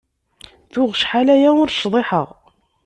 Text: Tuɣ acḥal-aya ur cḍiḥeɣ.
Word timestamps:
Tuɣ 0.71 0.89
acḥal-aya 0.93 1.49
ur 1.61 1.69
cḍiḥeɣ. 1.73 2.29